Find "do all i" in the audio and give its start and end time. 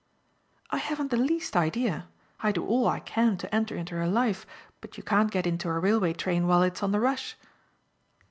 2.51-2.99